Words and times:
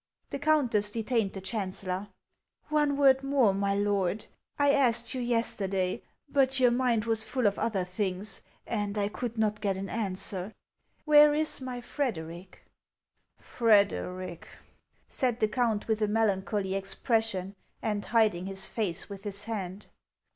The 0.31 0.39
countess 0.39 0.89
detained 0.89 1.33
the 1.33 1.41
chancellor." 1.41 2.07
One 2.69 2.97
word 2.97 3.21
more, 3.21 3.53
my 3.53 3.75
lord. 3.75 4.25
I 4.57 4.71
asked 4.73 5.13
yon 5.13 5.23
yesterday, 5.25 6.01
but 6.27 6.59
your 6.59 6.71
mind 6.71 7.05
was 7.05 7.23
full 7.23 7.45
of 7.45 7.59
other 7.59 7.83
things, 7.83 8.41
and 8.65 8.97
I 8.97 9.09
could 9.09 9.37
not 9.37 9.61
get 9.61 9.77
an 9.77 9.89
answer,— 9.89 10.53
where 11.05 11.35
is 11.35 11.61
my 11.61 11.81
Frederic?"" 11.81 12.63
Frederic!" 13.37 14.47
said 15.07 15.39
the 15.39 15.47
count, 15.47 15.87
with 15.87 16.01
a 16.01 16.07
melancholy 16.07 16.73
ex 16.73 16.95
pression, 16.95 17.55
and 17.79 18.03
hiding 18.03 18.47
his 18.47 18.65
face 18.67 19.07
with 19.07 19.23
his 19.23 19.43
hand. 19.43 19.85